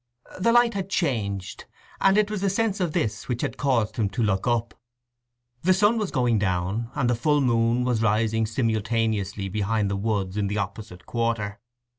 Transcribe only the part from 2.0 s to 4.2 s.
it was the sense of this which had caused him